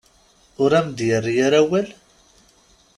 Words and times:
Ur 0.63 0.71
am-d-yerri 0.79 1.35
ara 1.45 1.57
awal? 1.61 1.87